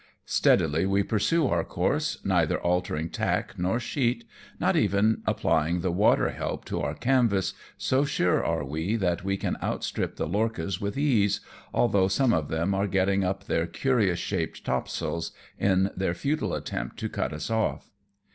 Steadily 0.25 0.87
we 0.87 1.03
pursue 1.03 1.45
our 1.47 1.63
course, 1.63 2.17
neither 2.25 2.59
altering 2.59 3.07
tack 3.07 3.59
nor 3.59 3.79
sheet, 3.79 4.23
not 4.59 4.75
even 4.75 5.21
applying 5.27 5.81
the 5.81 5.91
water 5.91 6.31
help 6.31 6.65
to 6.65 6.81
our 6.81 6.95
canvas, 6.95 7.53
so 7.77 8.03
sure 8.03 8.43
are 8.43 8.63
we 8.65 8.95
that 8.95 9.23
we 9.23 9.37
can 9.37 9.57
outstrip 9.61 10.15
the 10.15 10.25
lorchas 10.25 10.81
with 10.81 10.97
ease, 10.97 11.39
although 11.71 12.07
some 12.07 12.33
of 12.33 12.47
them 12.47 12.73
are 12.73 12.87
getting 12.87 13.23
up 13.23 13.43
their 13.43 13.67
curious 13.67 14.17
shaped 14.17 14.65
topsails, 14.65 15.33
in 15.59 15.91
their 15.95 16.15
futile 16.15 16.55
attempt 16.55 16.97
to 16.97 17.07
cut 17.07 17.31
us 17.31 17.51
ofiF. 17.51 17.91